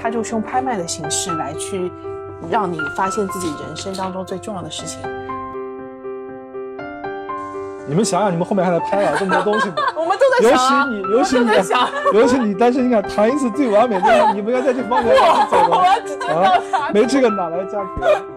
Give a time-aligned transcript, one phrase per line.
[0.00, 1.90] 他就是用拍卖的形式来去
[2.50, 5.00] 让你发现自己人生当中最重要的事情。
[7.88, 9.74] 你们想想，你们后面还在拍了这么多东西呢。
[9.96, 11.46] 我们都在尤想啊，其你，尤其你
[12.18, 15.14] 尤其你单身，你看谈一次最完美的，你不应该在这方面
[15.48, 16.90] 走我的要直接到他。
[16.92, 18.35] 没这个哪来价格？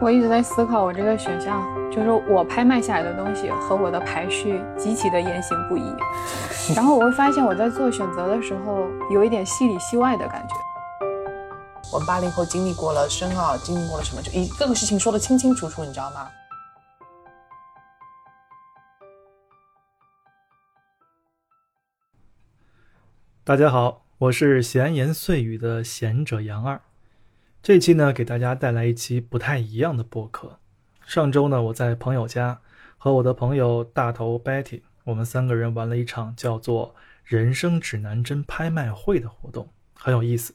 [0.00, 1.60] 我一直在思考，我这个选项
[1.90, 5.92] 就是我拍卖下来的东西和我的排序极其的言行不一，
[6.72, 10.54] 然后我会发现我在做选择的时候有一点戏里戏外的感觉。
[11.92, 16.28] 我们八零后经历过了深奥，经历过了什么，就一各个事情说的清清楚楚，你知道吗？
[23.42, 26.80] 大家好，我是闲言碎语的贤者杨二。
[27.60, 30.58] 这期呢，给大家带来一期不太一样的播客。
[31.04, 32.60] 上周呢，我在朋友家
[32.96, 36.94] 和我的朋友大头 Betty，我们三个人玩了一场叫做
[37.24, 40.54] “人生指南针拍卖会”的活动，很有意思。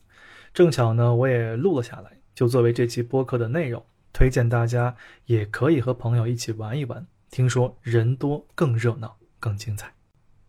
[0.53, 7.05] 正巧呢，我也录了下来，就作为这期播客的内容，推荐大家也可以和朋友一起玩一玩。
[7.29, 9.93] 听说人多更热闹，更精彩。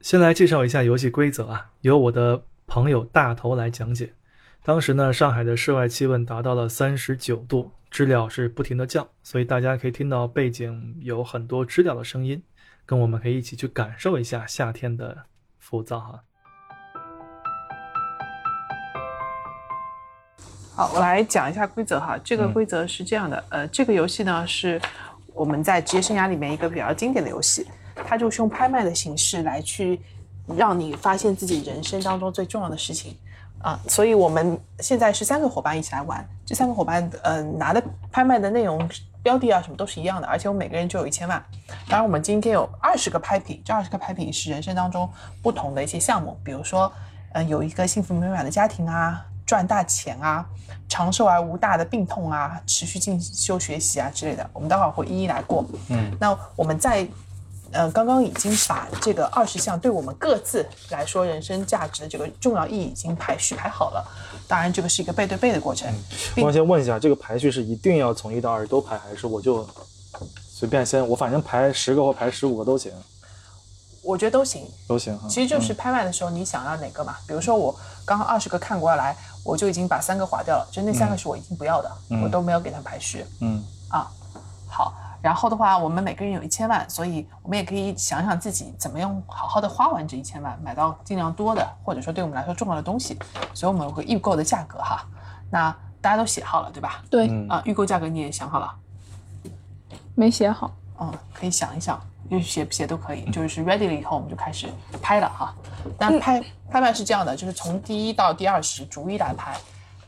[0.01, 4.15] 先来介绍一下游戏规则啊，由我的朋友大头来讲解。
[4.67, 12.43] 当时呢，上海的室外气温达到了三十九度，知了是不停的叫，所以大家可以听到背景有很多知了的声音，
[12.87, 15.15] 跟我们可以一起去感受一下夏天的
[15.59, 16.23] 浮躁哈。
[20.75, 22.19] 好，我来讲一下规则哈。
[22.25, 24.81] 这个规则是这样的，呃，这个游戏呢是
[25.35, 30.01] 我们在职业生涯里面一个比较经典的游戏，它就是用拍卖的形式来去
[30.57, 33.15] 让你发现自己人生当中最重要的事情
[33.65, 33.81] 啊。
[33.89, 38.89] 所以我们现在是三个伙伴一起来玩，这三个伙伴呃拿的拍卖的内容
[39.23, 41.43] 标的啊什么都是一样的，而且我们每个人就有一千万。
[41.89, 45.09] 当然，我们今天有二十个拍品，这二十个拍品是人生当中
[45.43, 46.93] 不同的一些项目，比如说，
[47.33, 50.47] 呃，有一个幸福美满的家庭啊，赚大钱啊，
[50.89, 55.65] 长寿而无大的病痛啊，持续进修学习啊之类的，我们待会儿会一一来过。
[55.89, 57.07] 嗯，那我们在
[57.75, 64.03] 呃刚刚已经把这个二十项对我们各自来说人生价值的这个重要意义已经排序排好了。
[64.47, 65.93] 当然，这个是一个背对背的过程。
[66.35, 69.67] 并我先问一下，这个排序是一定要从一到二十都排，还是我就
[70.49, 71.07] 随便先？
[71.09, 72.93] 我反正排十个或排十五个都行，
[74.03, 75.27] 我觉得都行，都行哈。
[75.29, 77.17] 其实就是拍卖的时候你想要哪个嘛。
[77.27, 77.75] 比如说我
[78.05, 81.91] 刚刚二十个看过来，我就已经把三个划掉了，就那三个是我已经不要的，
[82.23, 83.25] 我都没有给它排序。
[83.41, 84.13] 嗯，啊，好，
[85.25, 93.19] 然后的话，我们每个人有一千万，所以我们也可以想想自己怎么样好好的花完这一千万，买到尽量多的，或者说对我们来说重要的东西。
[93.55, 95.03] 所以我们有个预购的价格哈，
[95.51, 97.03] 那大家都写好了对吧？
[97.09, 98.71] 对，嗯啊，预购价格你也想好了，
[100.15, 100.71] 没写好。
[101.01, 101.99] 嗯，可以想一想，
[102.31, 104.69] 就写不写都可以，就是 ready 了以后我们就开始
[105.01, 105.55] 拍了哈。
[105.99, 109.57] 那拍拍卖是这样的，就是从第一到第二十逐一来拍，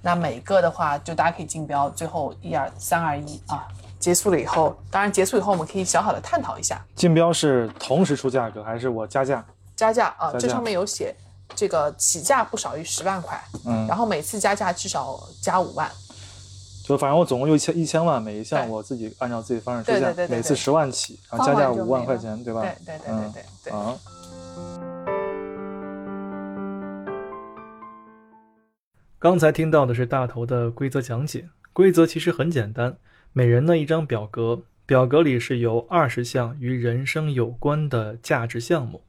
[0.03, 3.67] 那每个的话就大家可以竞标，最后一二三二一啊，
[3.99, 6.85] 结束了以后，当然结束以后我们可以小小的探讨一下。
[6.95, 9.45] 竞标是同时出价格，还是我加价？
[9.75, 10.39] 加价啊，价。
[10.39, 11.15] 这上面有写
[11.55, 15.91] 这个起价不少于十万块，嗯，然后每次加价至少加五万，
[16.85, 22.61] 就反正我总共就一千一千万，每一项我自己按照自己方式出价每次对十万起，然后加价五万块钱，对吧？
[22.63, 23.73] 对对对对嗯对对。
[23.73, 23.95] 啊，
[29.19, 32.97] 刚才听到的是大头的规则讲解，规则其实很简单，
[33.39, 39.05] 每人呢一张表格，表格里是有二十项与人生有关的价值项目，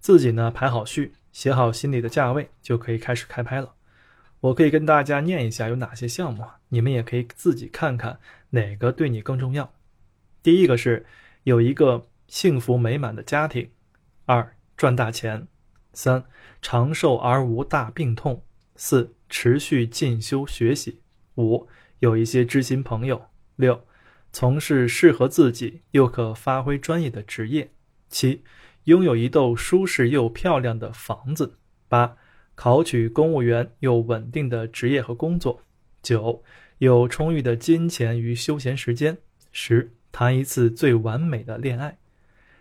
[0.00, 3.74] 自己呢排好序，写好心里的价位，就可以开始开拍了。
[4.40, 9.70] 我可以跟大家念一下有哪些项目，你们也可以自己看看哪个对你更重要。
[10.42, 11.04] 第一个是
[11.42, 13.68] 有一个幸福美满的家庭，
[14.24, 15.46] 二赚大钱，
[15.92, 16.24] 三
[16.62, 18.42] 长寿而无大病痛，
[18.74, 21.02] 四持续进修学习，
[21.34, 23.22] 五有一些知心朋友，
[23.56, 23.84] 六
[24.32, 27.70] 从事适合自己又可发挥专业的职业，
[28.08, 28.42] 七
[28.84, 31.56] 拥有一栋舒适又漂亮的房子，
[31.88, 32.16] 八
[32.54, 35.62] 考取公务员又稳定的职业和工作，
[36.02, 36.42] 九
[36.78, 39.18] 有充裕的金钱与休闲时间，
[39.52, 41.98] 十谈一次最完美的恋爱，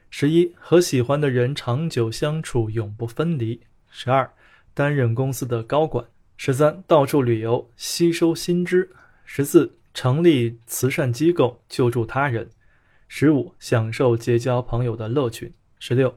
[0.10, 4.32] 十一和喜欢的人长久相处，永不分离，十二
[4.74, 6.06] 担任公司的高管。
[6.38, 8.90] 十三，到处旅游，吸收新知；
[9.24, 12.46] 十四，成立慈善机构，救助他人；
[13.08, 16.14] 十五，享受结交朋友的乐趣；十六，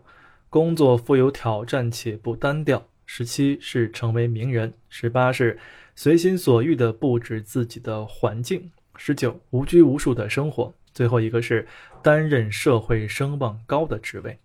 [0.50, 5.56] 工作富有挑战且不单调；十七是成为名人；十八是
[5.94, 8.60] 随心所欲地布置自己的环境；
[8.96, 11.64] 十九，无拘无束的生活；最后一个是
[12.02, 14.36] 担任社会声望高的职位。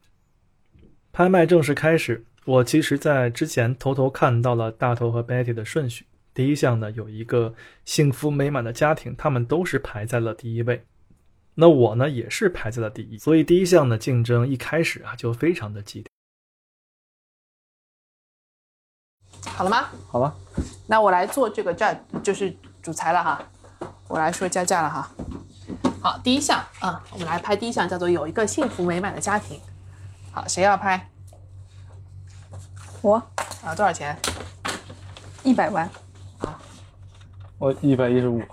[1.12, 2.24] 拍卖正式开始。
[2.46, 7.54] 我其实，在之前偷偷看到了大头和 Betty 的顺序，第一项呢有一个
[7.86, 10.86] 幸福美满的家庭，他们都是排在了第一位。
[11.56, 16.08] 那我呢也是排在了第一，所以第一项的竞争一开始啊就非常的激烈。
[19.46, 19.90] 好了吗？
[20.08, 20.36] 好了，
[20.88, 21.94] 那我来做这个价，
[22.24, 23.48] 就是主裁了哈。
[24.08, 25.12] 我来说加价了哈。
[26.02, 29.60] 好，第一项啊、我们来拍第一项，叫做有一个幸福美满的家庭。
[30.32, 31.10] 好，谁要拍
[33.02, 33.16] 我
[33.64, 33.76] 啊？
[33.76, 34.18] 多少钱？
[35.44, 35.90] 一百万，
[37.64, 38.42] 我一百一十五。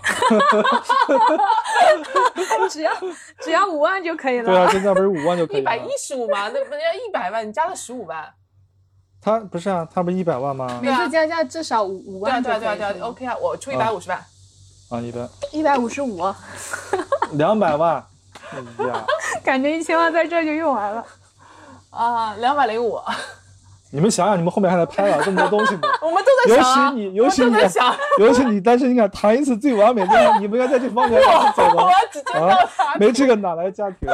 [2.71, 2.93] 只要
[3.41, 4.45] 只要五万就可以了。
[4.45, 5.89] 对啊，现在不是五万就可以一百一？
[5.99, 6.49] 十五吗？
[6.55, 8.25] 那不人家一百万，你加了十五万。
[9.21, 10.79] 他不是啊，他不是一百万吗？
[10.81, 13.03] 每次加价至少五五对啊，万对啊，对啊，对啊就可以。
[13.03, 14.25] ，OK 啊，我出一百五十万。
[14.91, 16.33] 啊，一百一百五十五，
[17.33, 18.07] 两百万。
[18.53, 19.05] 哎呀，
[19.43, 21.05] 感觉一千万在这儿就用完了。
[21.91, 23.01] 啊，两百零五，
[23.91, 25.81] 你们想想，你们后面还得拍了 这么多东西呢。
[26.03, 27.57] 我们都在尤想啊，其你，尤其你
[28.19, 31.91] 尤其你单身，你敢谈一次最完美的，你不应该在这方面往 走我吗？
[31.91, 32.95] 要只见到他。
[32.97, 34.09] 没这个哪来家庭？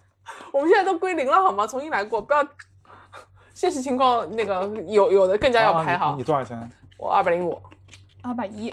[0.52, 1.66] 我们现在都归零了好吗？
[1.66, 2.46] 重新来过，不要。
[3.54, 6.24] 现实情况那个有有的更加要拍好啊你你。
[6.24, 6.70] 多少钱？
[6.96, 7.60] 我二百零五，
[8.22, 8.72] 二百一，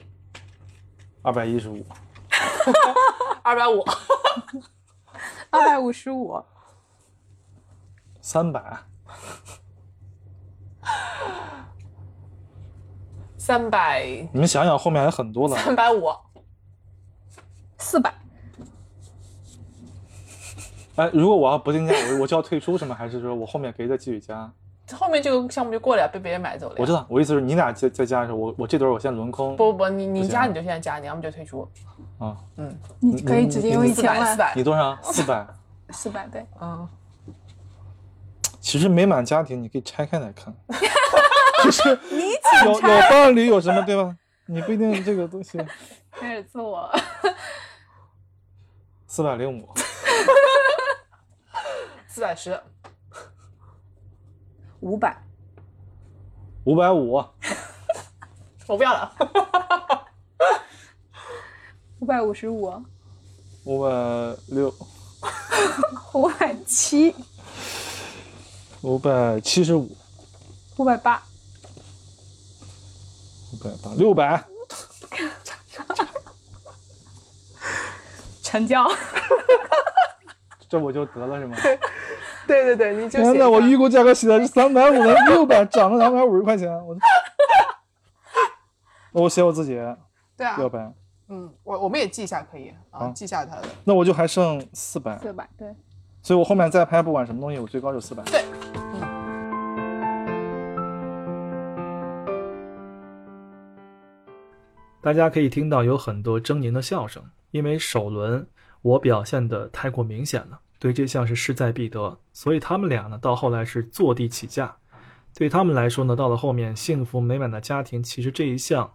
[1.22, 1.86] 二百一十五。
[3.44, 3.84] 二百五，
[5.50, 6.42] 二百五十五，
[8.22, 8.62] 三百。
[13.38, 15.56] 三百你们想想，后面还有很多呢。
[15.58, 16.04] 三百五，
[17.78, 18.14] 四百，
[20.98, 22.94] 哎，如果我要不定价，我我就要退出是吗？
[22.94, 24.52] 还是说我后面可以再继续加？
[24.92, 26.76] 后面这个项目就过了呀，被别人买走了。
[26.80, 29.56] 我知道，我意思是你俩再再加的时候，我我这轮我先轮空。
[29.56, 31.68] 不不不，你你加你就现在加，你要么就退出。
[32.18, 32.36] 啊，
[33.00, 34.98] 你可以直接用一四百，千万四，百你，多少？
[35.02, 35.48] 四百。
[35.92, 36.46] 四百对。
[36.60, 36.88] 嗯，
[38.60, 40.54] 其实美满家庭你可以拆开来看，
[41.64, 41.90] 就是
[42.66, 44.16] 有有伴侣有什么对吧？
[44.46, 45.60] 你不一定这个东西。
[46.12, 46.92] 开始自我，
[49.08, 49.70] 四百零五，
[52.08, 52.60] 四百十，
[54.82, 55.16] 五百，
[56.66, 57.24] 五百五，
[58.68, 59.16] 我不要了。
[62.00, 62.84] 五百五十五，
[63.66, 63.90] 五百
[64.48, 64.74] 六，
[66.14, 67.16] 五百七，
[68.82, 69.90] 五百七十五，
[70.78, 71.22] 五百八，
[73.54, 74.42] 五百八，六百，
[78.42, 78.88] 成交。
[80.70, 81.58] 这我就得了是吗？
[82.48, 86.96] 对对对，你就天呐，写上我预估价格写的是三百五的，六百涨了两百五十块钱，我
[89.12, 89.78] 那我写我自己。
[90.38, 90.80] 对啊，六百，
[91.28, 93.10] 嗯，我我们也记一下可以啊，好。
[93.10, 93.64] 记下他的。
[93.84, 95.68] 那我就还剩四百，四百对。
[96.22, 98.24] 所以我后面再拍不管什么东西，我最高就四百。
[98.24, 98.44] 对，
[105.02, 108.46] 大家可以听到有很多狰狞的笑声，因为首轮
[108.82, 114.76] 我表现的太过明显了，对这项是势在必得，所以他们俩呢到后来是坐地起价。
[115.34, 118.94] 对他们来说呢，到了后面幸福美满的家庭，其实这一项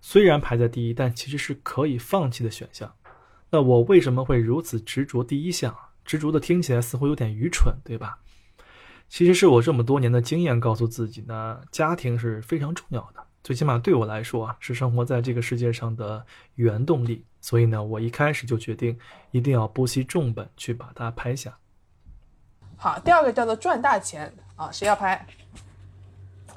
[0.00, 2.92] 虽然排在第一，但其实是可以放弃的选项。
[3.50, 5.76] 那我为什么会如此执着第一项？
[6.04, 8.18] 执着的听起来似乎有点愚蠢，对吧？
[9.08, 17.24] 其实是我这么多年的经验告诉自己呢，家庭是非常重要的，最起码对我来说啊，是生活在这个世界上的原动力。
[17.40, 18.98] 所以呢，我一开始就决定
[19.30, 21.56] 一定要不惜重本去把它拍下。
[22.76, 25.24] 好，第二个叫做赚大钱啊，谁要拍？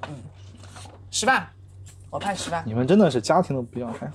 [0.08, 0.16] 嗯，
[1.12, 1.48] 十万，
[2.10, 2.64] 我拍十万。
[2.66, 4.12] 你们真的是家庭都不要拍，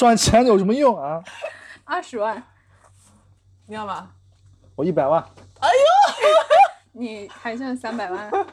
[0.00, 1.22] 赚钱有什么用啊？
[1.84, 2.42] 二十万，
[3.66, 4.10] 你要吗？
[4.74, 5.24] 我一百万，
[5.60, 5.74] 哎呦
[6.90, 8.44] 你还剩三百万，啊，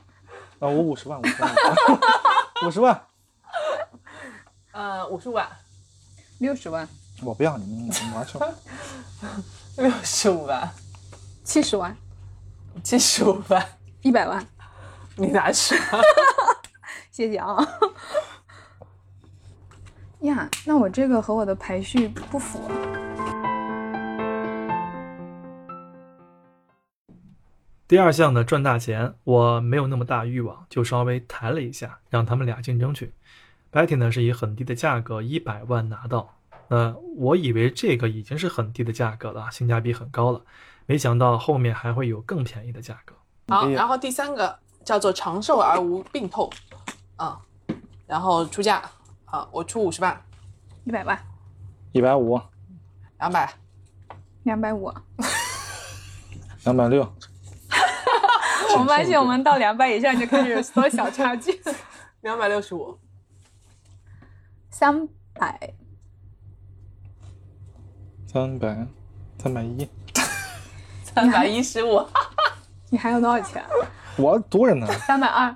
[0.60, 1.56] 我五十万，五十万，
[2.68, 3.04] 五十万，
[4.72, 5.48] 呃，五十五万，
[6.40, 6.88] 六十万，
[7.24, 8.48] 我不要你们，你们拿去吧。
[9.78, 10.72] 六十五万，
[11.44, 11.96] 七十万，
[12.84, 13.66] 七十五万，
[14.02, 14.46] 一百万，
[15.16, 16.00] 你拿去吧。
[17.12, 17.58] 谢谢啊。
[20.22, 22.72] 呀，那我这个和我的排序不符啊。
[27.88, 33.14] 第二项的赚大钱，我没有那么大欲望，就稍微谈了一下，让他们俩竞争去。
[33.72, 36.38] Betty 呢是以很低的价格一百万拿到，
[36.68, 40.42] 那我以为这个已经是很低的价格了，性价比很高了，
[40.86, 43.16] 没想到后面还会有更便宜的价格。
[43.48, 46.50] 好，然后第三个叫做长寿而无病痛，
[47.16, 47.40] 啊，
[48.06, 48.82] 然后出价
[49.26, 50.22] 啊，我出五十万，
[50.84, 51.18] 一百万，
[51.94, 52.40] 一百五，
[53.20, 53.54] 两百，
[54.44, 54.92] 两百五。
[56.64, 57.02] 两百六，
[58.78, 61.60] 我发现我们到两百以上就开始缩小差距。
[62.22, 62.96] 两百六十五，
[64.82, 65.76] 三百，
[68.28, 68.88] 三百，
[69.38, 69.88] 三百一，
[71.04, 72.04] 三百一十五，
[72.90, 73.64] 你还有多少钱？
[74.18, 75.56] 我多着呢，三百二，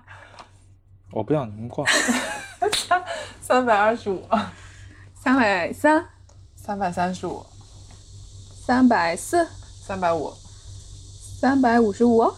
[1.10, 1.84] 我不要你们挂。
[3.42, 4.24] 三百二十五，
[5.16, 6.08] 三百三，
[6.56, 7.44] 三百三十五，
[8.64, 9.50] 三百四，
[9.82, 10.32] 三百五，
[11.40, 12.32] 三百五十五，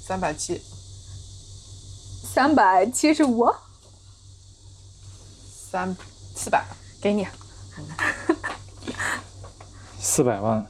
[0.00, 0.62] 三百七，
[2.22, 3.52] 三百七十五，
[5.44, 5.92] 三
[6.42, 6.64] 四百，
[7.02, 7.26] 给你。
[9.98, 10.66] 四百万，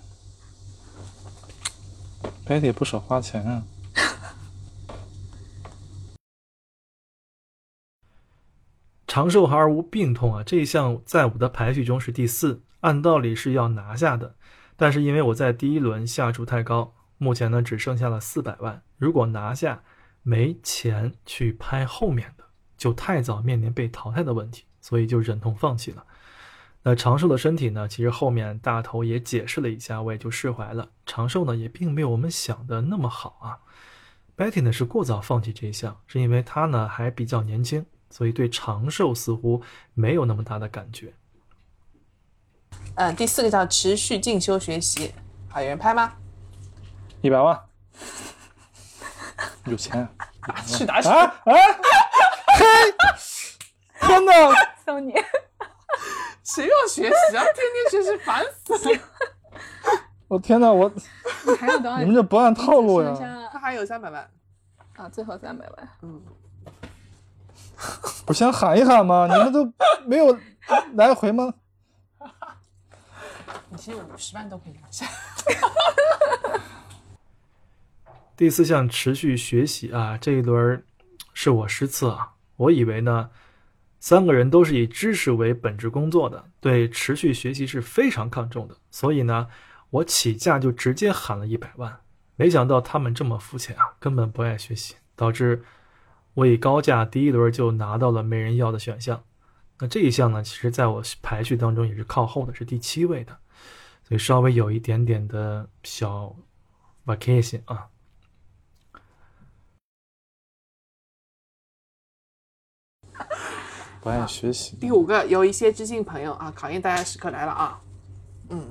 [2.45, 3.63] 白得不少花钱啊。
[9.07, 14.35] 长寿而无病痛啊，这一项在我的排序中是第四，按道理是要拿下的，
[14.77, 19.85] 但是因为我在第一轮下注太高，目前呢只剩下了四百万，如果拿下，
[20.25, 22.47] 没钱去拍后面的，
[22.77, 26.05] 就太早面临被淘汰的问题，所以就忍痛放弃了。
[26.83, 30.91] 那长寿的身体呢，其实后面大头也解释了一下，我也就释怀了。
[31.05, 33.59] 长寿呢也并没有我们想的那么好啊。
[34.37, 37.85] Betty 呢是过早放弃这一项，是因为他呢还比较年轻。
[38.13, 39.63] 所以对长寿似乎
[39.95, 41.15] 没有那么大的感觉。
[42.97, 45.15] 嗯，第四个叫持续进修学习，
[45.49, 46.15] 好，有人拍吗？
[47.21, 47.61] 一百万，
[49.67, 50.09] 有钱。
[50.67, 51.09] 去哪去？
[51.09, 51.53] 啊啊！
[52.59, 52.65] 嘿，
[54.11, 54.33] 天哪！
[54.85, 55.15] 送你。
[56.43, 57.45] 谁要学习啊？
[57.45, 59.01] 天天学习，烦死了。
[60.27, 60.73] 我天哪！
[60.73, 60.93] 我
[61.47, 61.99] 你还有多少？
[61.99, 63.15] 你们这不按套路呀？
[63.53, 64.29] 他还有三百万。
[64.97, 65.89] 啊，最后三百万。
[66.03, 66.21] 嗯。
[68.27, 69.29] 不先喊一喊吗？
[69.31, 69.73] 你们都
[70.05, 70.37] 没有
[70.95, 71.55] 来回吗？
[73.69, 75.07] 你其实五十万都可以拿下。
[78.37, 80.85] 第四项持续学习啊，这一轮
[81.33, 82.33] 是我失策啊。
[82.57, 83.31] 我以为呢，
[84.01, 89.47] 三个人都是以知识为本职工作的，对持续学习是非常看重的，所以呢，
[89.91, 92.01] 我起价就直接喊了一百万。
[92.35, 95.63] 没想到他们这么肤浅啊，根本不爱学习，导致。
[96.35, 99.25] 我以高价第一轮就拿到了没人要的选项，
[99.81, 103.37] 那这一项呢，其实在我排序当中也是靠后的，是第七位的，
[104.05, 106.35] 所以稍微有一点点的小
[107.05, 107.89] vacation 啊。
[114.01, 114.77] 不爱学习。
[114.77, 117.81] 第五个，有一些知心朋友啊，考验大家时刻来了啊。
[118.49, 118.67] 嗯，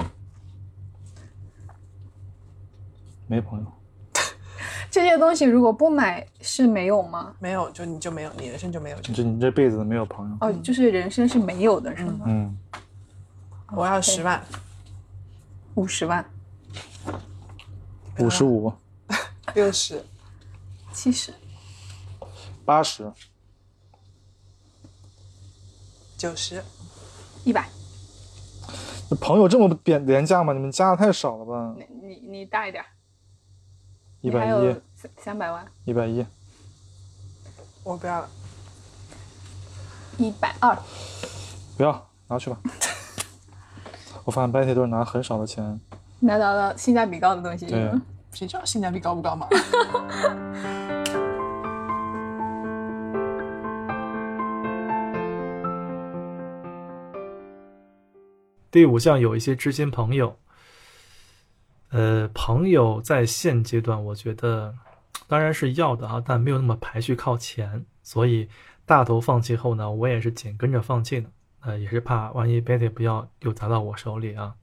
[3.28, 3.66] 没朋友。
[4.90, 7.34] 这些东西如果不买是没有吗？
[7.40, 9.00] 没有，就你就没有，你人生就没有。
[9.02, 10.38] 就你这辈子没有朋友。
[10.42, 12.26] 哦，就是人生是没有的，是吗？
[12.28, 12.58] 嗯。
[13.72, 14.44] 我要十万，
[15.76, 16.26] 五十万，
[18.18, 18.74] 五十五，
[19.54, 20.04] 六十，
[20.92, 21.32] 七十，
[22.66, 23.04] 八十，
[26.20, 26.62] 九十，
[27.46, 27.66] 一百。
[29.22, 30.52] 朋友这么廉廉价吗？
[30.52, 31.74] 你们加的太少了吧？
[31.78, 32.84] 你你你大一点。
[34.20, 36.26] 一百一，三三百万，一百一，
[37.86, 38.30] 我不要了，
[40.18, 40.78] 一百二，
[41.78, 42.60] 不要拿去吧。
[44.26, 45.80] 我发现白铁都是拿很少的钱，
[46.20, 47.66] 拿到了性价比高的东西。
[47.66, 47.94] 对，
[48.34, 49.48] 谁知道性价比高不高嘛？
[58.72, 60.38] 第五项有一些知心朋友。
[61.90, 64.76] 呃，朋友在现阶段，我觉得
[65.28, 68.48] 当然是要的啊，但没有那么排序靠前，所以
[68.86, 71.30] 大头放弃后呢，我也是紧跟着放弃的。
[71.62, 74.54] 呃，也是怕万一 Betty 不要又砸到我手里啊。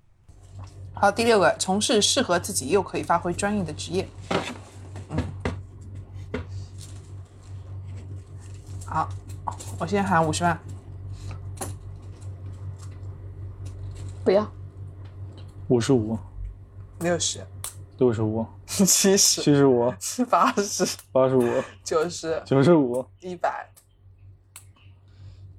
[0.95, 4.09] 好，第六个，从事适合自己又可以发挥专业的职业。
[5.11, 5.19] 嗯，
[8.87, 9.09] 好，
[9.81, 10.59] 我先喊五十万，
[14.27, 14.45] 不要，
[15.69, 16.19] 五十五。
[16.99, 17.47] 六十，
[17.99, 18.85] 六十五，七
[19.17, 19.89] 十，七十五，
[20.29, 23.71] 八十，八十五，九十，九十五，一百，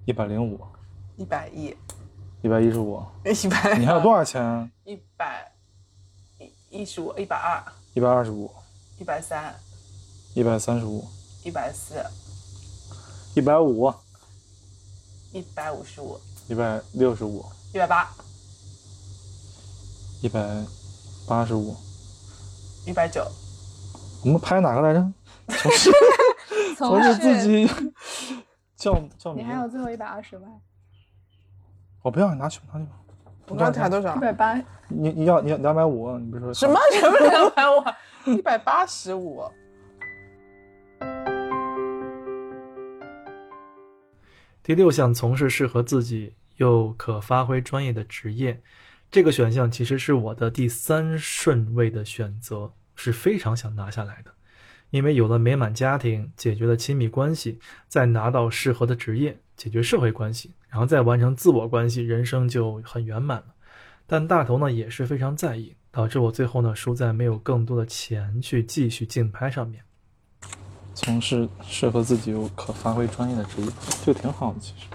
[0.03, 0.59] 一百零五，
[1.15, 1.73] 一百一，
[2.41, 3.77] 一百一十五，一百。
[3.77, 4.69] 你还有多少钱？
[4.83, 5.49] 一百
[6.39, 8.51] 一一十五，一百二，一百二十五，
[8.99, 9.55] 一百三，
[10.33, 11.07] 一百三十五，
[11.45, 12.03] 一百四，
[13.33, 13.93] 一百五，
[15.31, 16.19] 一百五十五，
[16.49, 18.11] 一百六十五，一百八，
[20.21, 20.39] 一百。
[21.27, 21.75] 八十五，
[22.85, 23.21] 一百九，
[24.23, 25.11] 我们拍哪个来着？
[25.51, 25.91] 从事
[26.77, 27.67] 从事自己
[28.77, 30.49] 叫叫你还有最后一百二十万，
[32.01, 32.91] 我不要，你拿去拿去吧。
[33.49, 34.15] 我刚才多少？
[34.15, 34.55] 一百八。
[34.87, 36.17] 你你要你要两百五？
[36.17, 36.79] 你不是说什么？
[36.93, 37.83] 什么两百五？
[38.31, 39.43] 一百八十五。
[44.63, 48.61] 第六项，从事适合自己又可发挥专业的职业，
[49.09, 54.31] 这个选项其实是我的第三顺位的选择，是非常想拿下来的。
[54.89, 63.47] 因为有了美满家庭，解决了亲密关系，再拿到适合的职业，解决社会关系，然后再完成自我关系，人生就很圆满了。
[64.05, 69.83] 但大头呢也是非常在意，导致我最后呢输在没有更多的钱去继续竞拍上面。
[70.93, 73.67] 从事适合自己又可发挥专业的职业，
[74.05, 74.87] 就挺好的，其实。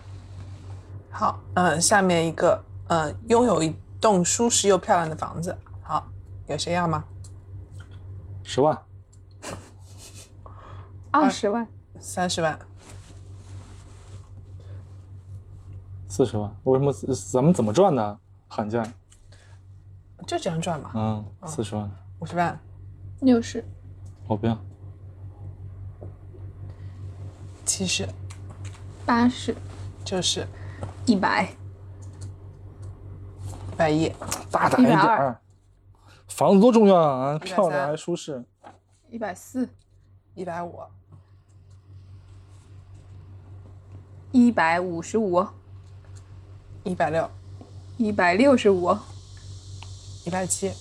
[1.10, 5.56] 好，嗯，下面一个，呃，拥有一栋舒适又漂亮的房子。
[5.80, 6.06] 好，
[6.48, 7.04] 有谁要吗？
[8.42, 8.76] 十万，
[11.12, 11.66] 二十万，
[12.00, 12.58] 三十万，
[16.08, 18.18] 四十万，为什么咱们怎么赚呢？
[18.48, 18.84] 喊价，
[20.26, 20.90] 就这样赚嘛。
[20.94, 22.58] 嗯，四十万，五十万，
[23.20, 23.64] 六十，
[24.26, 24.58] 我不要，
[27.64, 28.08] 七十，
[29.06, 29.54] 八十，
[30.04, 30.44] 就是，
[31.06, 31.61] 一百，一
[33.82, 34.12] 百一，
[34.48, 35.36] 大胆一点儿。
[36.28, 38.44] 房子多重要啊，漂亮还舒适。
[39.10, 39.68] 一百四，
[40.34, 40.78] 一百五，
[44.30, 45.44] 一百五十五，
[46.84, 47.28] 一百六，
[47.96, 48.96] 一百六十五，
[50.24, 50.72] 一百七，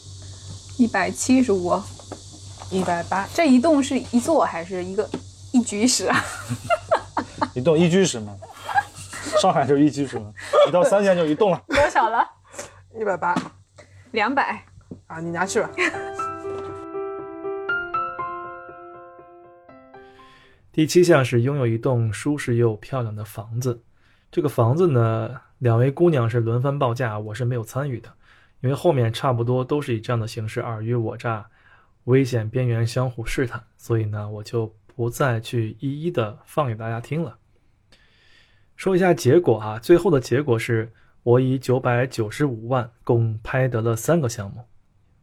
[0.78, 1.82] 一百七十五。
[2.70, 5.10] 一百八，这一栋是一座还是一个
[5.52, 6.24] 一居室啊？
[7.56, 8.38] 一栋一居室吗，
[9.42, 10.32] 上海就是一居室嘛，
[10.70, 11.62] 一到三线就一栋了。
[11.68, 12.26] 多少了？
[13.00, 13.36] 一百八。
[14.12, 14.66] 两百。
[15.08, 15.70] 啊，你拿去吧。
[20.72, 23.84] 第七项是拥有一栋舒适又漂亮的房子。
[24.32, 28.14] 这个房子呢，两位姑娘是轮番报价，我是没有参与的，
[28.62, 31.50] 因为后面差不多都是以这样的形式尔虞我诈，
[32.06, 37.38] 危险边缘相互试探，所以呢，我就不再去一一的放给大家听了。
[38.78, 44.64] 说一下结果啊，最后的结果是我以九百九十五万共拍得了三个项目，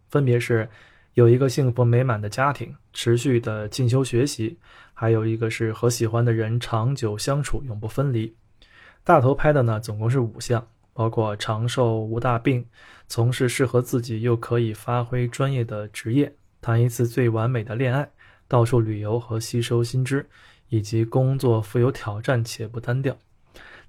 [0.09, 0.69] 分别是
[1.15, 4.59] 有一个幸福美满的家庭，持续的进修学习。
[4.95, 8.35] 还有一个是和喜欢的人长久相处，永不分离。
[9.05, 12.67] 大头拍的呢，总共是五项，包括长寿无大病，
[13.07, 18.11] 从事适合自己又可以发挥专业的职业，谈一次最完美的恋爱，
[18.49, 20.29] 到处旅游和吸收新知，
[20.69, 23.17] 以及工作富有挑战且不单调。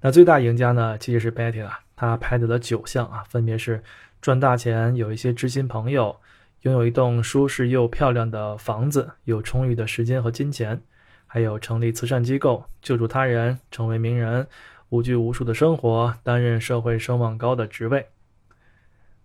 [0.00, 3.84] 那最大赢家呢，其实是 Betty 了，他拍得了九项啊，分别是
[4.22, 6.16] 赚大钱，有一些知心朋友，
[6.62, 10.80] 拥有一栋舒适又漂亮的房子，有充裕的时间和金钱。
[11.26, 14.48] 还有成立慈善机构，救助他人，成为名人，
[14.88, 18.06] 无拘无束的生活，担任社会声望高的职位。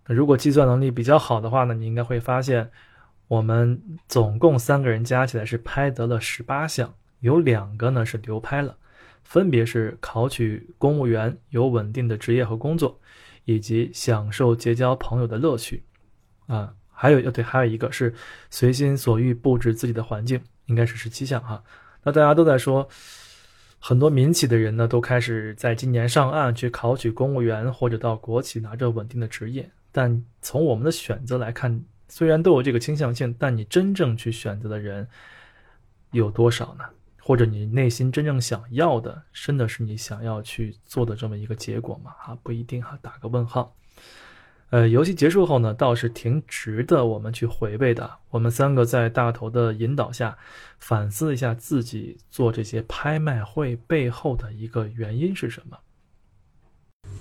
[0.06, 2.70] 那如果计算能力比较好的话呢，你应该会发现，
[3.28, 8.76] 我们总共三个人加起来是拍得了十八项，有两个呢是流拍了，
[9.26, 12.98] 分别是考取公务员，有稳定的职业和工作，
[13.44, 15.82] 以及享受结交朋友的乐趣。
[16.46, 18.14] 啊，还有对，还有一个是
[18.50, 21.62] 随心所欲布置自己的环境，应该是十七项哈。
[22.04, 22.88] 那大家都在说，
[23.80, 29.68] 很多民企的人呢，都开始在今年上岸去考取公务员，或者到国企拿着稳定的职业。
[29.90, 35.08] 但从我们的选择来看，虽然都有这个倾向性，但你真正去选择的人
[36.12, 36.84] 有多少呢？
[37.26, 42.12] 或者你内心真正想要的，真的是你想要去做的这么一个结果吗？
[42.24, 43.74] 啊，不一定哈，打个问号。
[44.70, 48.08] 呃，游戏结束后呢，倒是挺值得我们去回味的。
[48.30, 50.38] 我们三个在大头的引导下，
[50.78, 55.76] 反思一下自己做这些拍卖会背后的一个原因是什么。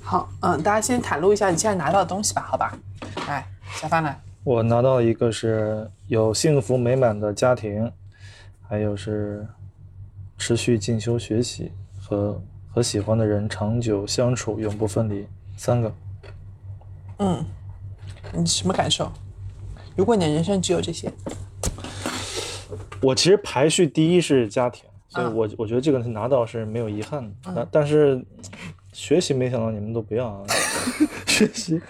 [0.03, 2.77] 好，嗯，大家先袒露一下你现在拿到的东西吧，好吧？
[3.27, 7.91] 来，小范来，我拿到一个是有幸福美满的家庭，
[8.69, 9.47] 还有是
[10.37, 15.93] 持续进修学习和和喜欢的人长久相处，永不分离，三个。
[17.17, 17.45] 嗯，
[18.33, 19.11] 你什么感受？
[19.95, 21.11] 如果你的人生只有这些，
[23.01, 27.35] 我其实排序第一是家庭，所以嗯我我觉得这个拿到是没有遗憾的。
[27.55, 28.21] 但但是
[28.91, 30.43] 学习没想到你们都不要啊，
[31.25, 31.81] 学习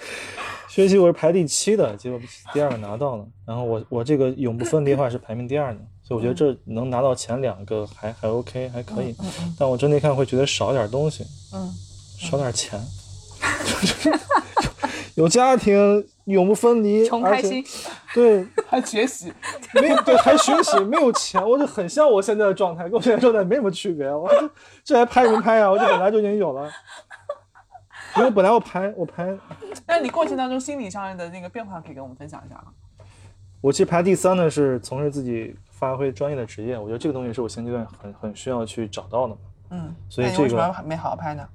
[0.69, 2.19] 学习我是排第七的，结果
[2.53, 3.27] 第二个拿到了。
[3.45, 9.15] 然后我我这个永不分离的话是排名第二的，所以我觉得这能拿到前两个还还 OK 还可以。
[9.57, 11.73] 但我整体看会觉得少点东西，嗯，
[12.19, 12.79] 少点钱。
[15.15, 17.65] 有家庭，永不分离，而且穷开心，
[18.13, 19.33] 对， 还学习，
[19.73, 24.13] 没有对，还学习，没有钱，我就很像我现在的状态，跟我现在状态没什么区别。
[24.13, 24.51] 我这
[24.83, 25.71] 这还拍什么拍啊？
[25.71, 26.69] 我这本来就已经有了，
[28.17, 29.33] 因为本来我拍我拍，
[29.87, 32.65] 那你过程当中心理上的那个变化可以跟我们分享一下吗？
[33.61, 39.37] 我其实排第三呢是从事自己发挥专业的职业，我觉得这个东西是我现阶段很很需要去找到的嘛。
[39.71, 41.47] 嗯，所以那你为什这个么没好好拍呢？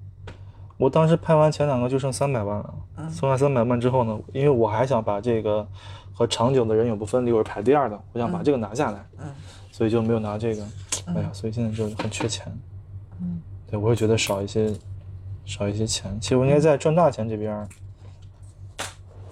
[0.77, 2.75] 我当时拍完前两个就剩三百万了，
[3.11, 5.67] 剩下三百万之后呢，因为我还想把这个
[6.13, 9.27] 和长久的人永不分离，我是排第二的，我想把这个拿下来，嗯
[9.71, 10.63] 所以就没有拿这个。
[11.07, 12.47] 哎呀，所以现在就很缺钱。
[13.21, 14.75] 嗯，对我会觉得少一些，
[15.45, 16.19] 少一些钱。
[16.21, 17.69] 其实我应该在赚大钱这边儿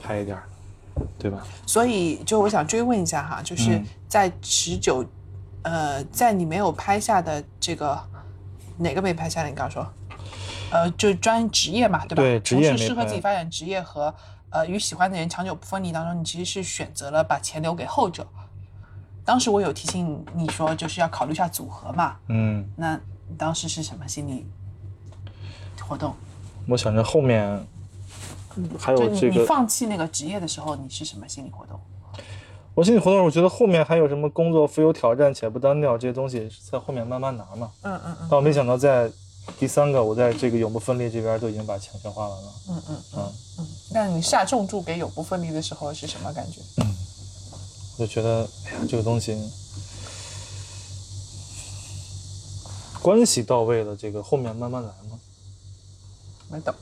[0.00, 0.42] 拍一点儿，
[1.18, 1.42] 对吧？
[1.66, 5.04] 所以就我想追问一下哈，就是嗯在持久，
[5.62, 7.98] 呃，在你没有拍下的这个
[8.76, 9.48] 哪个没拍下的？
[9.48, 9.86] 你刚刚说，
[10.70, 12.22] 呃，就专职业嘛，对吧？
[12.22, 14.14] 对职业没从事适合自己发展职业和
[14.50, 18.26] 呃与喜欢的人长久不分离当中，你其实是选择了把钱留给后者。
[19.24, 22.16] 当时我有提醒你说，就是要考虑一下组合嘛。
[22.28, 24.46] 嗯，那你当时是什么心理
[25.80, 26.14] 活动？
[26.66, 27.66] 我想着后面
[28.78, 31.78] 还就你你有这个，放弃那个职业的时候，你是什么心理活动？
[32.74, 37.70] 我心理活动，我觉得后面还有什么工作富有挑战且不单调这些东西，在后面慢慢拿嘛。
[37.82, 39.10] 嗯嗯嗯但我没想到在
[39.58, 42.52] 第三个，我在这个永不分离这边都已经把钱全花完了。
[42.68, 43.66] 嗯嗯嗯，嗯。
[43.90, 46.60] 那你下重注给永不分离的时候是什么感觉？
[47.96, 49.36] 我就觉得，哎呀，这个东西
[53.02, 55.18] 关系到位了，这个后面慢慢来嘛。
[56.48, 56.72] 没懂。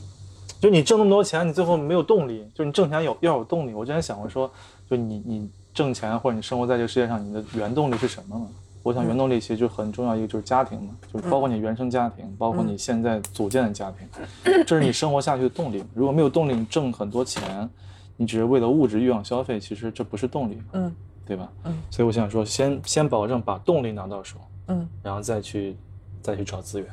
[0.66, 3.72] 就你挣那么多钱，你最后没有动力，就你挣钱有要有动力。
[3.72, 4.50] 我之前想过说，
[4.90, 8.44] 就你你挣钱或者你生活在这个世界上，你的原动力是什么呢？
[8.82, 15.84] 我想原动力其实就很重要一个就是家庭嘛，就是包括你原生家庭，包括你现在组建的家庭，这是你生活下去的动力。
[15.94, 17.70] 如果没有动力，你挣很多钱，
[18.16, 20.92] 你只是为了物质欲望消费，其实这不是动力，嗯
[21.24, 21.48] 对吧？
[21.62, 21.72] 嗯。
[21.92, 25.76] 所以我想说，先先保证把动力拿到手，嗯然后再去
[26.20, 26.88] 再去找资源，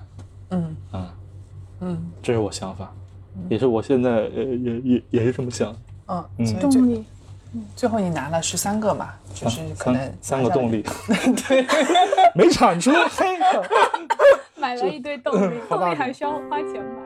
[0.52, 1.10] 嗯嗯，
[1.80, 2.94] 嗯这是我想法，
[3.50, 5.76] 也是我现在呃也也也是这么想。
[6.08, 6.24] 嗯。
[6.38, 7.06] 嗯动力，
[7.76, 10.84] 最后你拿了十三个嘛，就是可能三三个动力，
[11.48, 11.66] 对，
[12.34, 13.38] 没产出， 嘿，
[14.56, 17.04] 买了一堆动力，动力还需要花钱买。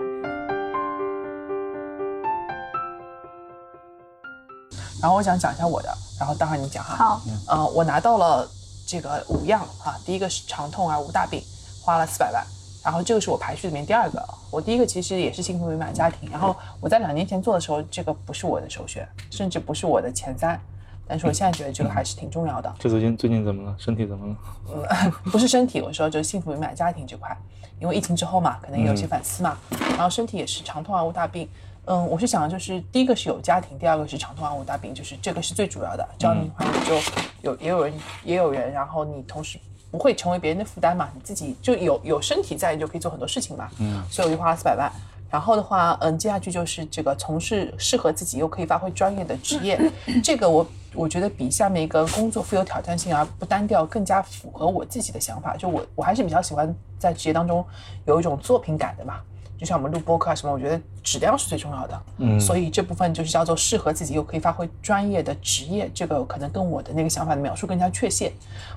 [5.01, 6.95] 然后我想讲一下我的，然后待会儿你讲哈。
[6.95, 8.49] 好，呃，我拿到了
[8.87, 11.41] 这个五样哈，第一个是长痛而无大病，
[11.83, 12.43] 花了四百万。
[12.88, 16.32] 然后这个是我排序里面第二个，我第一个其实也是幸福美满家庭。
[16.32, 20.58] 然后我在两年前做的时候，这个不是我的首选，甚至不是我的前三。
[21.06, 23.76] 但是我现在觉得这个还是挺重要的，这最近最近怎么了？
[23.78, 24.26] 身体怎么
[24.69, 25.12] 了？
[25.30, 27.38] 不是身体，我说就是幸福美满家庭这块，
[27.82, 29.58] 因为疫情之后嘛，可能也有一些反思嘛。
[29.89, 31.45] 然后身体也是长痛而无大病。
[31.88, 36.08] 嗯，我是想就是第一个是有家庭，第二个是长痛而无大病，就是这个是最主要的。
[36.17, 36.95] 这样的话你就
[37.41, 39.60] 有也有人也有人，然后你同时
[39.91, 43.69] 不会成为别人的负担嘛，你自己就有有身体在，你就可以做很多事情嘛。
[43.80, 44.91] 嗯，所以我就花了四百万。
[45.30, 49.78] 然后的话，嗯，接下去就是这个从事适合自己又可以发挥专业的职业，
[50.23, 55.58] 这个我我觉得比下面一个工作富有挑战性而不单调更加符合我自己的想法。
[55.58, 57.63] 就我我还是比较喜欢在职业当中
[58.06, 59.19] 有一种作品感的嘛。
[59.58, 62.02] 就像我们录播客啊什么，我觉得质量是最重要的。
[62.20, 68.32] 嗯所以这部分就是叫做适合自己又可以发挥专业的职业，这个可能跟我的那个想法的描述更加确切。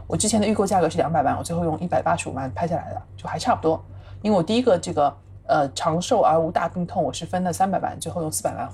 [0.07, 3.83] 我之前的预购价格是两百万，我最后用一百八十五万拍下来的，就还差不多。
[4.23, 5.15] 因为我第一个这个
[5.47, 8.69] 呃长寿而无大病痛，我是分了三百万，最后用四百万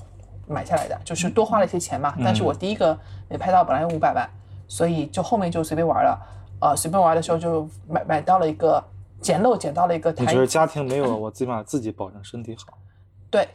[0.47, 2.15] 买下来的，就是多花了一些钱嘛。
[2.25, 2.97] 但是我第一个
[3.29, 4.29] 没拍到，本来用五百万，
[4.69, 6.19] 所以就后面就随便玩了。
[6.59, 8.83] 呃，随便玩的时候就买买到了一个
[9.21, 12.79] 捡漏捡到了一个台你觉得家庭没有了，我最起码自己保证身体好。
[13.31, 13.49] 对，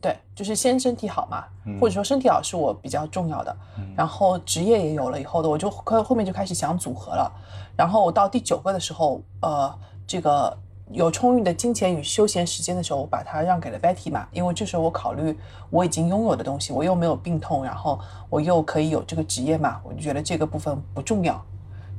[0.00, 1.44] 对，就是先身体好嘛，
[1.80, 3.56] 或者说身体好是我比较重要的。
[3.96, 7.32] 然后职业也有了以后的，我就后后面就开始想组合了。
[7.76, 10.56] 然后我到第九个的时候，呃，这个
[10.90, 15.36] 有充裕的金钱与休闲时间的时候，我把它让给了 Betty 嘛，因为这时候我考虑
[15.70, 21.44] 我已经拥有的东西，我又没有病痛，然后我又可以有这个职业嘛，我就觉得这个部分不重要。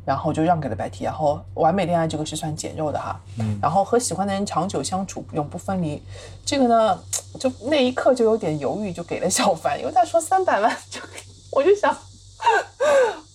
[0.08, 6.02] 然后就让给了白 T，然后完美恋爱这个是算减肉的哈，嗯，然后和喜欢的人长久相处，永不分离，
[6.46, 6.98] 这个呢，
[7.38, 11.02] 就那一刻就有点犹豫，就给了小凡，因为他说三百万就，
[11.52, 11.94] 我就想，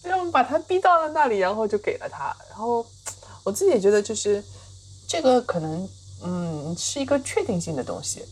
[0.04, 2.86] 要把他逼到了那里，然后就给了他，然后
[3.44, 4.42] 我自己也觉得就是
[5.06, 5.86] 这个可能
[6.24, 8.24] 嗯是一个确定性的东西，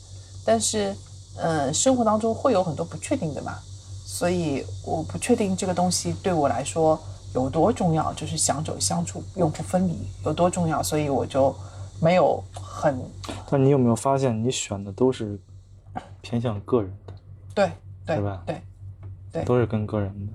[0.46, 0.96] 但是
[1.36, 3.58] 嗯生活当中会有很多不确定的嘛，
[4.06, 6.98] 所以我不确定这个东西对我来说。
[7.34, 11.54] 有多重要，就是想走相处永不分离有多重要，所以我就
[12.00, 12.98] 没有很
[13.50, 15.38] 但你有没有发现，你选的都是
[16.20, 17.12] 偏向个人的，
[17.54, 17.72] 对
[18.06, 18.62] 对是吧对
[19.32, 20.32] 对都是跟个人的。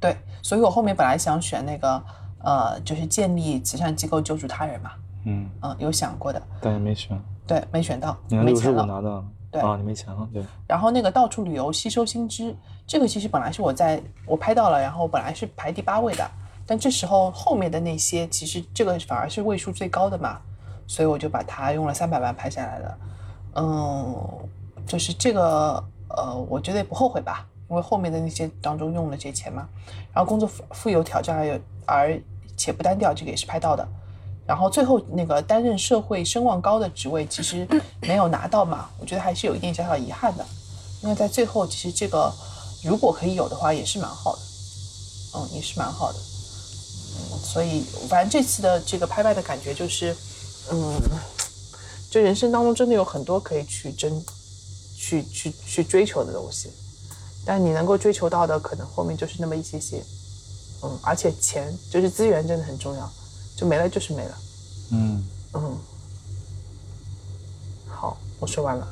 [0.00, 2.02] 对，所以我后面本来想选那个
[2.42, 4.92] 呃，就是建立慈善机构救助他人嘛，
[5.26, 7.22] 嗯，嗯，有想过的，但也没选。
[7.46, 8.70] 对，没选到，你看六十。
[8.70, 10.44] 五拿到了，对啊，你没钱了，对。
[10.66, 12.54] 然后那个到处旅游吸收新知，
[12.86, 16.30] 这个其实本来是我在我拍到了，然后本来是排第八位的，
[16.64, 20.40] 但这时候后面的那些其实这个反而是位数最高的嘛，
[20.86, 22.98] 所以我就把它用了三百万拍下来了。
[23.56, 24.48] 嗯，
[24.86, 29.68] 就是这个呃，我觉得也不后悔吧，因为后面的那些当中用了这些钱嘛。
[30.14, 32.22] 然后工作富富有挑战而而
[32.56, 33.86] 且不单调，这个也是拍到的。
[34.50, 37.64] 然后最后那个担任社会声望高的职位，其实
[38.00, 40.44] 没有拿到嘛，我觉得还是有一点小小遗憾的。
[41.02, 42.34] 因为在最后，其实这个
[42.82, 44.42] 如果可以有的话，也是蛮好的，
[45.36, 46.18] 嗯，也是蛮好的。
[46.18, 50.16] 嗯，所以反正这次的这个拍卖的感觉就是，
[50.72, 51.00] 嗯，
[52.10, 54.20] 就人生当中真的有很多可以去争、
[54.96, 56.72] 去去去追求的东西，
[57.44, 60.02] 但你能够追求到的，可能后面就是那么一些些。
[60.82, 63.12] 嗯，而且钱就是资源真的很重要，
[63.60, 64.34] 就没了就是没了。
[64.90, 65.78] 嗯，嗯，
[67.86, 68.88] 好，我说完了。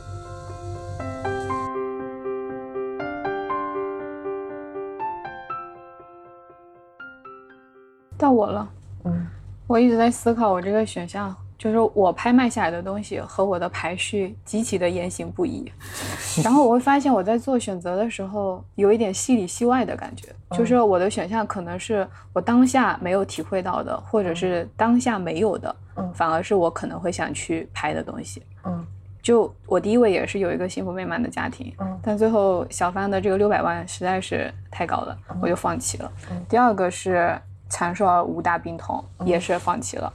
[8.19, 8.69] 到我了。
[9.05, 9.27] 嗯
[9.67, 15.71] 我一直在思考我这个选项，就是我拍卖下来的东西和我的排序极其的言行不一，
[16.45, 28.41] 然后我会发现我在做选择的时候有一点戏里戏外的感觉，就是我的选项可能是我当下没有体会到的，或者是当下没有的，嗯反而是我可能会想去拍的东西。
[28.65, 28.87] 嗯
[29.21, 36.11] 就我第一位也是有一个幸福美满的家庭，嗯但最后小帆的这个六百万实在是太高了，我就放弃了。
[36.31, 37.37] 嗯第二个是
[37.69, 40.11] 长寿儿五大病童，也是放弃了。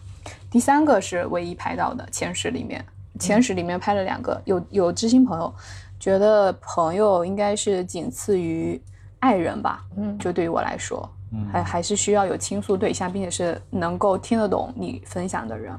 [0.54, 2.86] 第三个是唯一拍到的前十里面，
[3.20, 5.52] 前十里面拍了两个，有有知心朋友，
[6.00, 8.80] 觉得朋友应该是仅次于
[9.18, 15.74] 爱人吧，嗯就对于我来说，嗯还还是需要有倾诉对象，并且是能够听得懂你分享的人。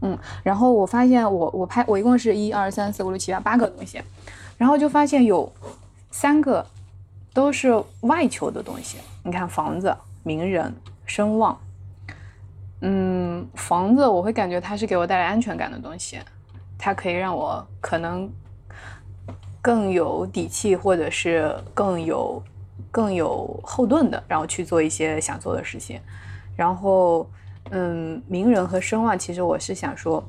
[0.00, 4.00] 嗯，然后我发现我我拍我一共是一二三四五六七八八个东西，
[4.56, 5.52] 然后就发现有
[6.10, 6.64] 三个
[7.34, 8.96] 都是外求的东西。
[9.22, 10.74] 你看房子、名人、
[11.04, 11.58] 声望，
[12.80, 16.18] 嗯，房子我会感觉它是给我带来安全感的东西，
[16.78, 18.30] 它可以让我可能
[19.62, 22.42] 更有底气，或者是更有
[22.90, 26.00] 更有后盾的，然后去做一些想做的事情。
[26.54, 27.28] 然后，
[27.70, 30.22] 嗯，名人和声望，其实我是想说，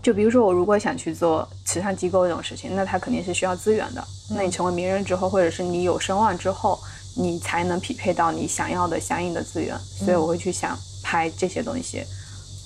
[0.00, 4.04] 就比如说我如果想去做慈善机构这种事情，那它肯定是需要资源的。
[4.30, 6.78] 那你成为名人之后，或者是你有声望之后，
[7.16, 9.76] 你才能匹配到你想要的相应的资源。
[9.78, 12.04] 所以我会去想拍这些东西，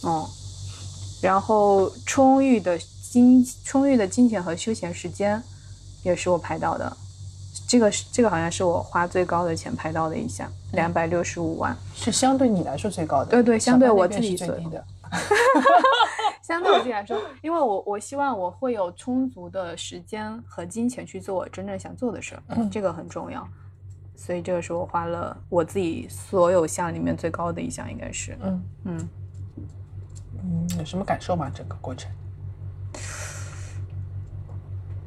[0.04, 0.26] 嗯，
[1.22, 2.78] 然后充裕的
[3.10, 5.42] 金充裕的金钱和休闲时间，
[6.02, 6.96] 也是我拍到的。
[7.66, 11.76] 这个是这个好像是我花最高的钱拍到的一项，两百六十五万。
[11.94, 14.84] 是相对你来说最高的，对对相对我自己最低的。
[16.42, 23.48] 相对我自己来说，因为我我希望我会有充足的时间和金钱去做我真正想做的事儿，这个很重要。
[24.16, 29.08] 所以这个是我花了我自己所有项里面最高的一项，应该是，嗯嗯，
[30.42, 31.50] 嗯，有什么感受吗？
[31.54, 32.10] 整个过程？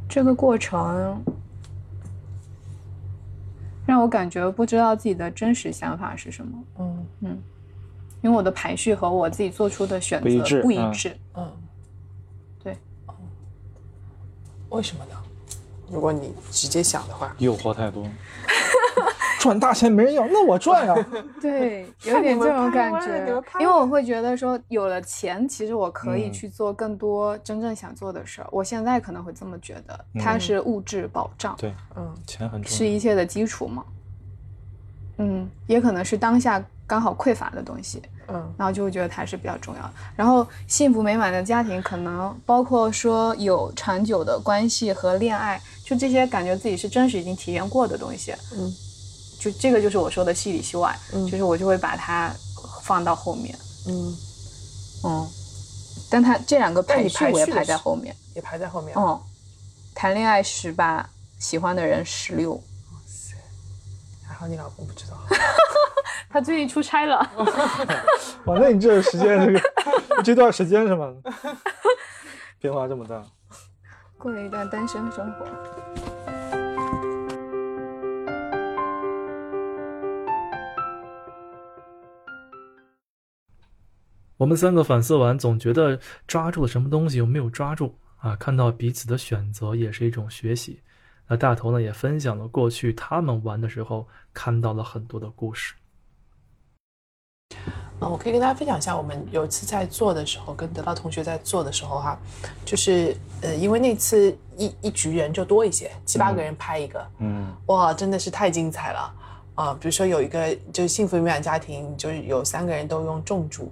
[0.09, 1.23] 这个过程
[3.85, 7.43] 让我感觉不知道自己的真实想法是什么，嗯嗯
[8.21, 11.17] 因为我的排序和我自己做出的选不一致择不一嗯致。
[11.35, 11.51] 嗯，
[12.63, 12.77] 对，
[14.69, 15.11] 为什么呢？
[15.89, 18.05] 如果你直接想的话，诱惑太多，
[19.39, 20.95] 赚大钱没人要，那我赚呀。
[21.41, 28.47] 对， 有点这种感觉因为我会觉得说，有了钱，其实我可以嗯去做更多真正想做的事儿。
[28.51, 32.77] 我现在可能会这么觉得，它是物质保障，对，嗯钱很重要。
[32.77, 33.83] 是一切的基础嘛。
[35.19, 39.91] 嗯，也可能是当下刚好匮乏的东西，嗯然后就会觉得它是比较重要的。
[40.15, 48.31] 然后幸福美满的家庭，可能包括说有长久的关系和恋爱，就这些感觉自己是真实已经体验过的东西。
[48.55, 48.71] 嗯，
[49.39, 52.33] 就这个就是我说的戏里戏外，嗯就是我就会把它
[52.81, 53.57] 放到后面。
[53.87, 54.17] 嗯，
[55.03, 55.27] 嗯，
[56.09, 58.15] 但他这两个但你排序我也排在后面。
[58.35, 58.93] 也排在后面。
[58.97, 59.19] 嗯，
[59.95, 61.07] 谈恋爱十八，
[61.39, 62.53] 喜欢的人十六。
[62.53, 62.61] 哇
[63.05, 63.35] 塞
[64.27, 65.17] 还好你老公不知道。
[66.29, 67.17] 他最近出差了。
[68.45, 69.61] 哇，那你这时间这个
[70.23, 71.13] 这段时间是吗？
[72.59, 73.23] 变化这么大。
[74.17, 75.45] 过了一段单身生活。
[84.37, 88.35] 我们三个反思完，总觉得抓住了什么东西，又没有抓住啊。
[88.35, 90.79] 看到彼此的选择，也是一种学习。
[91.27, 95.73] 那大头呢，也分享了过去他们玩的时候看到了很多的故事。
[97.99, 102.19] 嗯，我可以跟大家分享一下，我们有一次在做的时候，跟得到同学在做的时候哈，
[102.63, 109.13] 就是呃，因为那次一一局人就多一些，七八个人拍一个，嗯哇，真的是太精彩了
[109.55, 109.73] 啊！
[109.73, 113.71] 比如说有一个就是幸福美满家庭，就是有三个人都用重注，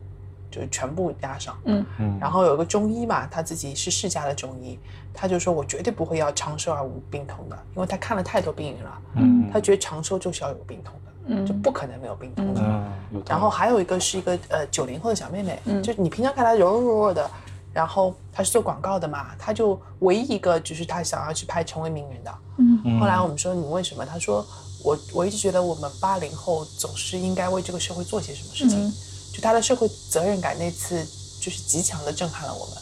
[0.56, 1.58] 就是全部压上。
[1.66, 1.86] 嗯。
[2.00, 4.80] 嗯，然后有个中医嘛，他自己是世家的中医，
[5.14, 9.50] 他就说我绝对不会要长寿而无病痛的，因为他看了太多病人了，嗯。
[9.52, 11.46] 他觉得长寿就是要有病痛的，嗯。
[11.46, 12.62] 就不可能没有病痛的。
[12.64, 15.84] 嗯，然后还有一个是一个呃九零后的小妹妹，嗯。
[15.84, 17.30] 就是你平常看她柔柔弱弱的，
[17.74, 22.38] 然后她是做广告的嘛，她就唯一一个就是她想要去拍成为名人的。
[22.58, 22.80] 嗯。
[22.86, 23.00] 嗯。
[23.00, 24.06] 后来我们说你为什么？
[24.06, 24.46] 她说
[24.84, 28.94] 我我一直觉得我们八零后总是应该为这个社会做些什么事情，嗯
[29.36, 31.06] 就他的社会责任感那次
[31.42, 32.78] 就是极强的震撼了我们，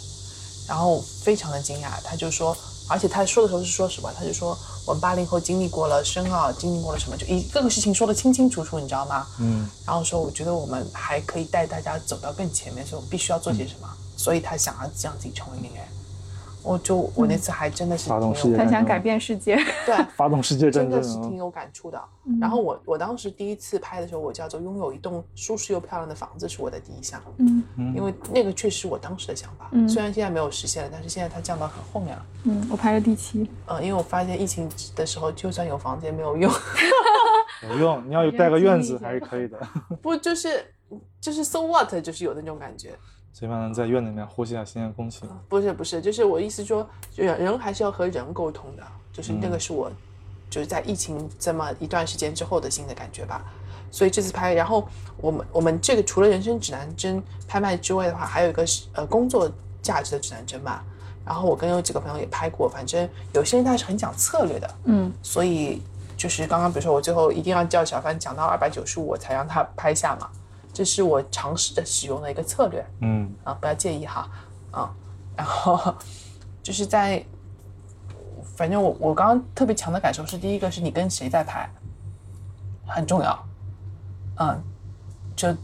[0.67, 2.55] 然后非常的惊讶，他就说。
[2.89, 4.11] 而且他说的时候是说什么？
[4.13, 9.25] 他就说我们八零后经历过了深奥，经历过了什么，就一各个事情说的清清楚楚，你知道吗？
[9.39, 13.87] 嗯然后说，我觉得我们还可以带大家走到更前面，所以我们必须要做些什么。
[14.17, 15.83] 所以他想要让自己成为名人。
[16.63, 19.55] 我就我那次还真的是发动挺有他想改变世界。
[19.85, 22.01] 对， 发动世界真的是挺有感触的。
[22.39, 27.63] 然后我我当时第一次拍的时候，我叫做拥有一栋舒适又漂亮的房子是我的第一项，嗯
[27.95, 29.69] 因为那个确实我当时的想法。
[29.73, 32.25] 嗯虽然现在没有实现了，但是现在它降到很后面了。
[32.45, 33.49] 嗯，我拍了第七。
[33.67, 36.51] 嗯，因为我发现疫情的时候，就算有房子也没有用，
[37.69, 39.57] 有用，你要有带个院子还是可以的，
[40.01, 40.65] 不就是
[41.19, 42.93] 就是 so what，就是有那种感觉。
[43.33, 45.23] 最起码能在院子里面呼吸下新鲜空气。
[45.49, 49.91] 不是不是，就是我意思说，人人还是要和人沟通的，就是那个是我，
[50.51, 53.43] 就是在疫情这么一段时间之后的新的感觉吧。
[53.89, 60.83] 所以这次拍，然后我们我们这个除了人生指南针拍卖之外的话，还有一个是呃工作价值的指南针吧。
[61.25, 65.81] 然后我跟有几个朋友也拍过，反正有些人他是很讲策略的，嗯所以
[66.17, 70.29] 就是刚刚比如说我最后一定要叫小帆讲到二百九十五，我才让他拍下嘛，
[70.73, 72.85] 这是我尝试着使用的一个策略。
[73.01, 74.29] 嗯啊，不要介意哈，
[74.71, 74.91] 啊，
[75.35, 75.95] 然后
[76.61, 77.23] 就是在，
[78.55, 81.69] 反正我我刚刚特别强的感受是，第一个是你跟谁在拍，
[82.87, 83.45] 很重要，
[84.39, 84.63] 嗯，
[85.35, 85.55] 就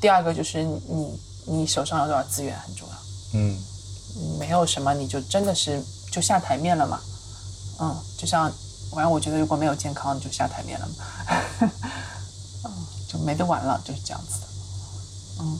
[0.00, 2.94] 第二个就是你你手上有多少资源很重要，
[3.34, 3.56] 嗯
[4.38, 7.00] 没有什么你就真的是就下台面了嘛，
[7.80, 8.50] 嗯，就像
[8.90, 10.94] 反正我觉得如果没有健康，你就下台面了嘛，
[12.64, 12.70] 嗯，
[13.10, 14.46] 就没得玩了，就是这样子的，
[15.42, 15.58] 嗯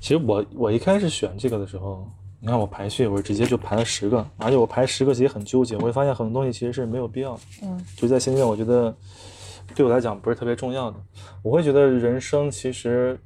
[0.00, 2.06] 其实我我一开始选这个的时候，
[2.40, 7.40] 你看我排序，我是直接就排了十个，而且我排十个其实很纠结，我会发现很多东西其实是没有必要的。
[7.62, 8.94] 嗯，就在现在，我觉得
[9.74, 10.96] 对我来讲不是特别重要的。
[11.42, 13.20] 我会觉得人生其实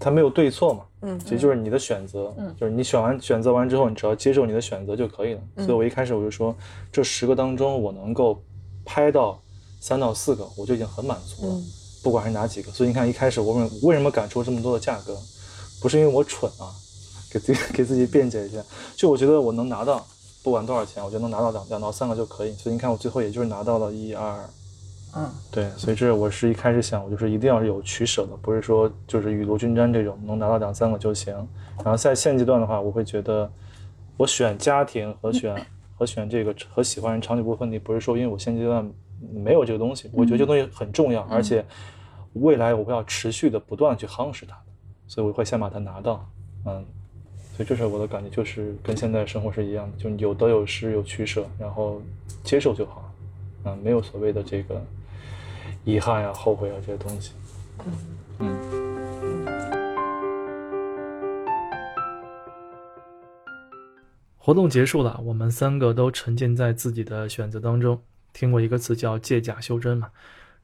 [0.00, 5.40] 它没有对错嘛，嗯其实就是你的选择，嗯就是你选完选择完之后，你只要接受你的选择就可以了。
[5.56, 6.56] 嗯所以我一开始我就说，
[6.90, 8.42] 这十个当中我能够
[8.82, 9.38] 拍到
[9.78, 11.54] 三到四个，我就已经很满足了。
[11.54, 11.64] 嗯
[12.06, 12.70] 不管是哪几个。
[12.70, 15.18] 所以你看，一开始我们为什么敢出这么多的价格，
[15.82, 16.70] 不是因为我蠢啊，
[17.28, 18.62] 给自己 给自己辩解一下。
[18.94, 20.06] 就我觉得我能拿到，
[20.44, 22.52] 不管多少钱，我觉得能拿到两两到三个就可以。
[22.52, 24.38] 所以你看，我最后也就是拿到了一二，
[25.16, 31.34] 嗯对，所以这我是一开始想，我就是一定要是有取舍的，不是说就是雨露均沾这种能拿到两三个就行。
[31.78, 33.50] 然后在现阶段的话，我会觉得
[34.16, 35.66] 我选家庭和选
[35.98, 38.88] 和选这个和喜欢人长久不分离，不是说因为我现阶段
[39.32, 41.64] 没有这个东西，我觉得这东西很重要，而且
[42.40, 44.56] 未来我会要持续的不断去夯实它，
[45.06, 46.28] 所以我会先把它拿到，
[46.64, 46.84] 嗯。
[47.56, 52.02] 所以这是我的感觉，就是跟现在生活是一样的，就有得有失，有取舍，然后
[52.44, 53.10] 接受就好，
[53.64, 54.84] 嗯，没有所谓的这个
[55.82, 57.32] 遗憾呀、后悔啊这些东西。
[58.40, 58.54] 嗯
[64.36, 68.00] 活动结束了，我们三个都沉浸在自己的选择当中。
[68.34, 70.10] 听过一个词叫“借假修真”嘛？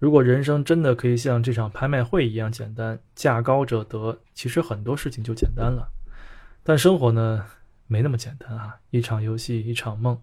[0.02, 5.92] 如果人生真的可以像这场拍卖会一样简单，价高者得，其实很多事情就简单了。
[6.64, 7.46] 但生活呢，
[7.86, 8.74] 没那么简单啊！
[8.90, 10.20] 一场游戏，一场梦，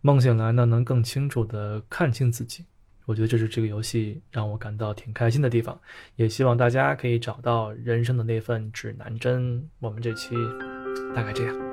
[0.00, 2.64] 梦醒来呢，能更清楚地看清自己。
[3.04, 5.76] 我觉得这是这个游戏让我感到挺开心的地方，
[6.14, 9.68] 也希望大家可以找到人生的那份指南针。
[9.80, 10.36] 我们这期
[11.16, 11.69] 大概这样。